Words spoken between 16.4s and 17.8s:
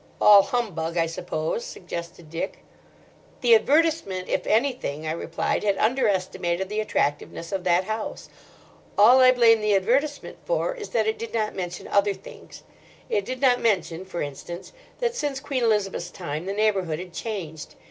the neighbourhood had changed.